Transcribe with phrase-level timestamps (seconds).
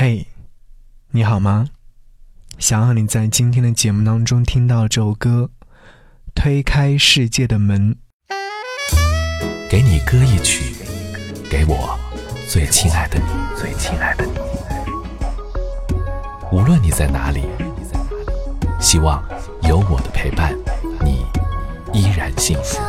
[0.00, 0.28] 嘿，
[1.10, 1.70] 你好吗？
[2.56, 5.50] 想要你在今天的节目当中听到这首歌
[6.36, 7.96] 《推开世界的门》，
[9.68, 10.76] 给你歌一曲，
[11.50, 11.98] 给我
[12.48, 13.24] 最亲爱的你，
[13.60, 14.38] 最亲爱的你。
[16.52, 17.42] 无论你在哪里，
[18.78, 19.20] 希望
[19.64, 20.56] 有我的陪伴，
[21.04, 21.26] 你
[21.92, 22.80] 依然幸福。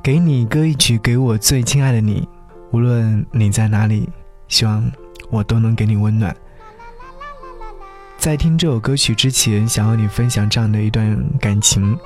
[0.00, 2.28] 给你歌一曲，给我最亲爱的你。
[2.74, 4.08] 无论你在哪里，
[4.48, 4.90] 希望
[5.30, 6.34] 我都能给你温暖。
[8.16, 11.96] 在听这首歌曲之前，想要你分享这样的一段感情。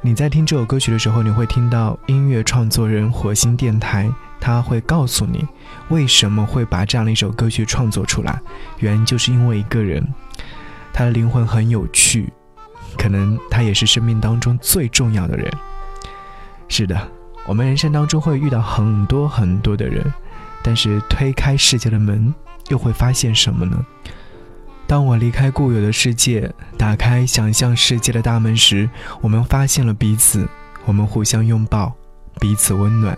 [0.00, 5.44] 你在听这首歌曲的时候，你会听到音乐创作人火星电台，他会告诉你
[5.88, 8.40] 为什么会把这样的一首歌曲创作出来。
[8.78, 10.06] 原因就是因为一个人，
[10.92, 12.32] 他的灵魂很有趣，
[12.96, 15.52] 可能他也是生命当中最重要的人。
[16.68, 17.15] 是的。
[17.46, 20.04] 我们人生当中会遇到很多很多的人，
[20.62, 22.34] 但是推开世界的门，
[22.68, 23.84] 又会发现什么呢？
[24.86, 28.88] 当我离开固有的世界，打开想象世界的大门时，
[29.20, 30.48] 我们发现了彼此，
[30.84, 31.92] 我们互相拥抱，
[32.40, 33.16] 彼此温暖。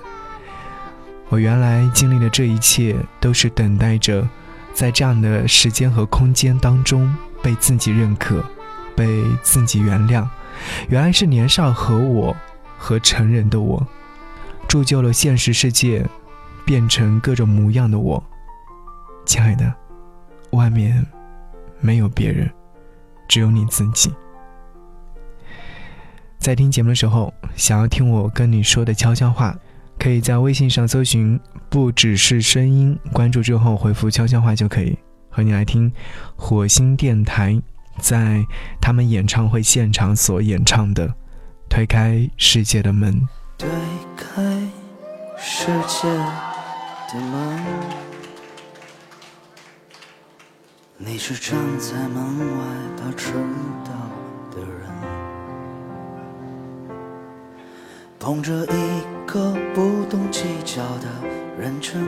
[1.31, 4.27] 我原来经历的这一切，都是等待着，
[4.73, 8.43] 在这样的时间和空间当中被自己认可，
[8.95, 10.27] 被自己原谅。
[10.89, 12.35] 原来是年少和我，
[12.79, 13.87] 和成人的我。
[14.69, 16.05] 铸就了现实世界
[16.67, 18.23] 变成各种模样的我，
[19.25, 19.75] 亲爱的，
[20.51, 21.05] 外面
[21.81, 22.49] 没有别人，
[23.27, 24.13] 只有你自己。
[26.39, 29.57] 在听节目的时候，想要听我跟你说的悄悄话，
[29.99, 34.97] 可以在微信上搜寻“不只是声音”，关注之后回复“悄悄话”就可以
[35.31, 35.91] 和你来听
[36.37, 37.61] 火星电台
[37.99, 38.45] 在
[38.81, 41.09] 他们演唱会现场所演唱的
[41.71, 43.27] 《推开世界的门》。
[45.69, 47.61] 世界的门，
[50.97, 52.65] 你是站在门外
[52.97, 53.35] 怕迟
[53.85, 53.91] 到
[54.51, 54.89] 的人，
[58.19, 61.09] 捧着一颗不懂计较的
[61.61, 62.03] 认真，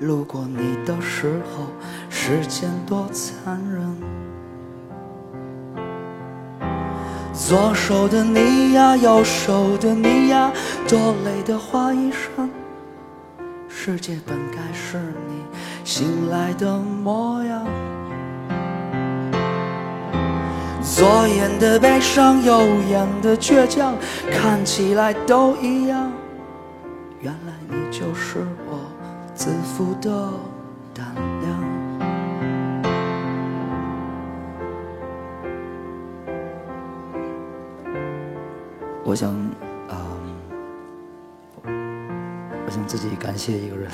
[0.00, 1.66] 路过你的时候，
[2.08, 3.94] 时间多残忍。
[7.32, 10.52] 左手的你呀，右手的你呀，
[10.86, 12.48] 多累的花衣裳。
[13.68, 15.42] 世界本该是你
[15.82, 17.66] 醒来的模样。
[20.82, 22.60] 左眼的悲伤，右
[22.90, 23.94] 眼的倔强，
[24.30, 26.12] 看起来都一样。
[27.20, 28.78] 原来你就是我
[29.34, 30.28] 自负的
[39.12, 39.28] 我想，
[39.90, 40.08] 啊，
[41.66, 43.90] 我想自己感谢一个人。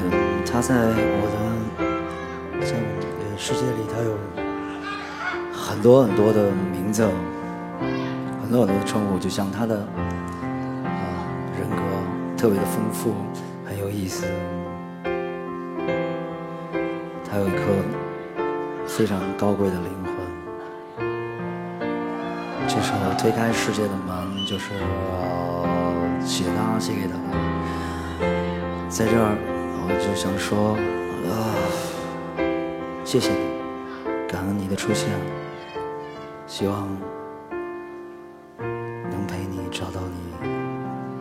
[0.00, 0.10] 嗯，
[0.50, 4.16] 他在我的像呃世界里，他有
[5.52, 7.06] 很多很多的名字，
[8.40, 11.28] 很多很多的称呼，就像他的啊
[11.60, 11.82] 人格
[12.34, 13.12] 特别的丰富，
[13.66, 14.24] 很有意思。
[17.30, 17.93] 他有一颗。
[18.96, 20.14] 非常高贵的灵魂。
[22.68, 24.16] 这首《推开世界的门》
[24.48, 25.66] 就是我
[26.24, 27.20] 写他写给他的。
[28.88, 29.36] 在这儿，
[29.82, 30.76] 我就想说，
[31.26, 31.34] 啊，
[33.04, 33.38] 谢谢你，
[34.28, 35.10] 感恩你的出现，
[36.46, 36.88] 希望
[38.60, 40.46] 能陪你找到你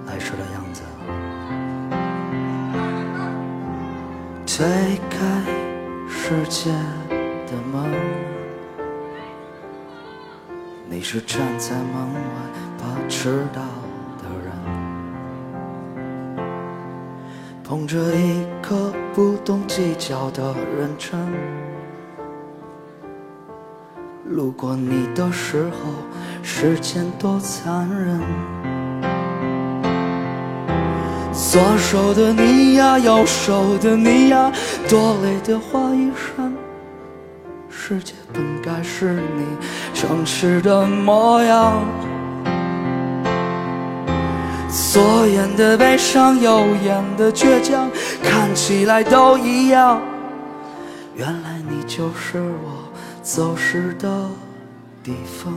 [0.05, 0.83] 来时的样子。
[4.45, 5.17] 推开
[6.07, 6.71] 世界。
[7.53, 7.83] 的门，
[10.89, 12.19] 你是站在门外
[12.79, 13.61] 怕迟到
[14.17, 14.51] 的人，
[17.63, 21.19] 捧着一颗不懂计较的认真，
[24.25, 25.93] 路过你的时候，
[26.41, 28.19] 时间多残忍。
[31.31, 34.51] 左手的你呀，右手的你呀，
[34.89, 36.51] 多累的花衣裳。
[37.85, 39.45] 世界本该是你
[39.93, 41.83] 诚实的模样，
[44.69, 47.91] 左眼的悲伤，右眼的倔强，
[48.23, 50.01] 看起来都一样。
[51.13, 52.89] 原来你就是我
[53.21, 54.29] 走失的
[55.03, 55.53] 地方。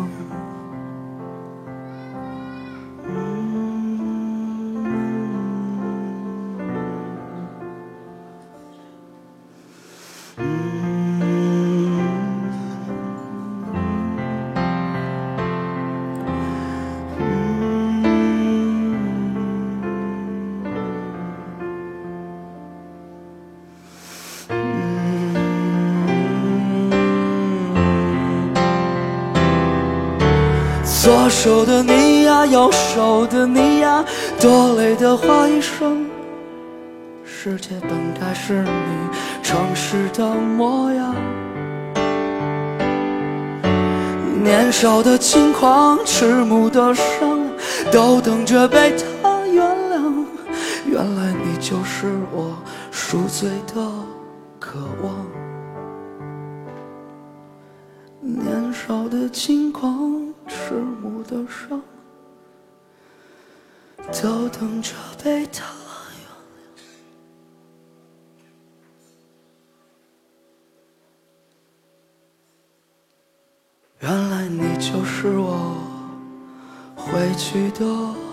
[31.26, 34.05] 左手的你呀，右手的你呀，
[34.40, 36.06] 多累的话一声。
[37.25, 39.08] 世界本该是你
[39.43, 41.12] 诚实的模样。
[44.40, 47.40] 年少的轻狂，迟暮的伤，
[47.90, 50.25] 都等着被他原谅。
[50.87, 52.56] 原来你就是我
[52.93, 53.82] 赎罪的
[54.61, 55.12] 渴望。
[58.22, 61.82] 年少的轻狂，迟暮的伤，
[64.23, 65.64] 都等着被他
[66.23, 66.28] 原
[66.76, 66.90] 谅。
[74.00, 75.76] 原来你就是我
[76.96, 78.25] 回去的。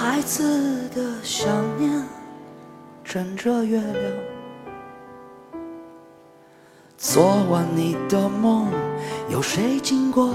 [0.00, 1.90] 孩子的想念，
[3.02, 3.96] 枕着月亮。
[6.96, 8.68] 昨晚你的梦，
[9.28, 10.32] 有谁经过？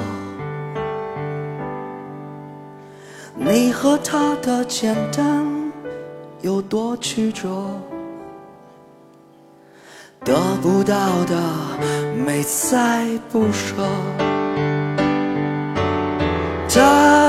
[3.35, 5.47] 你和他的简单，
[6.41, 7.49] 有多曲折？
[10.25, 11.41] 得不到的，
[12.25, 13.75] 没再不舍。
[16.67, 17.21] 他。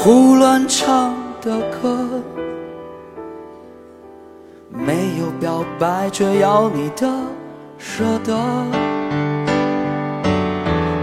[0.00, 2.22] 胡乱唱的歌，
[4.70, 7.08] 没有表白，却要你的
[7.78, 8.36] 舍得。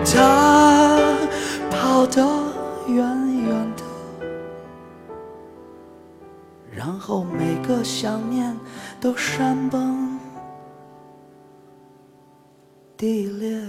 [0.06, 1.00] 他
[1.70, 2.22] 跑得
[2.88, 2.98] 远
[3.44, 3.84] 远的，
[6.72, 8.58] 然后每个想念
[9.02, 10.18] 都山崩
[12.96, 13.60] 地裂。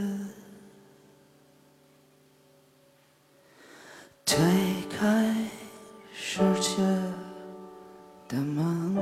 [8.76, 8.96] 能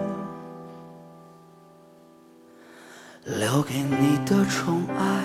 [3.39, 5.25] 留给你的宠爱，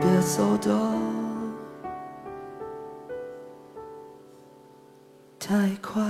[0.00, 0.70] 别走的
[5.38, 6.02] 太快。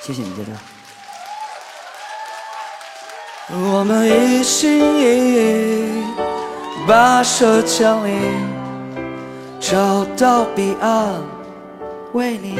[0.00, 0.52] 谢谢你，杰哥。
[3.50, 5.02] 我们一心一
[5.34, 6.04] 意，
[6.86, 8.10] 跋涉千里。
[9.60, 11.20] 找到彼岸，
[12.14, 12.58] 为你，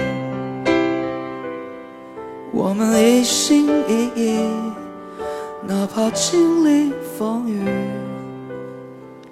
[2.58, 4.40] 我们一心一意，
[5.62, 7.64] 哪怕经历风雨。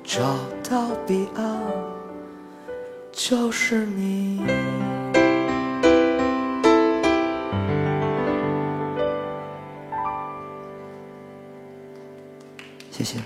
[0.05, 0.23] 找
[0.63, 1.61] 到彼岸，
[3.11, 4.41] 就是你。
[12.93, 13.19] 谢谢。